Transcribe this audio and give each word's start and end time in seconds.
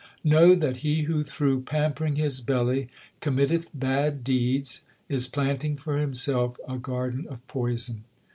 Know 0.23 0.55
that 0.55 0.77
he 0.77 1.03
who 1.03 1.21
through 1.23 1.61
pampering 1.61 2.15
his 2.15 2.41
belly 2.41 2.87
com 3.19 3.35
mitteth 3.37 3.67
bad 3.71 4.23
deeds 4.23 4.83
is 5.09 5.27
planting 5.27 5.77
for 5.77 5.99
himself 5.99 6.57
a 6.67 6.77
garden 6.79 7.27
of 7.27 7.45
poison. 7.47 8.03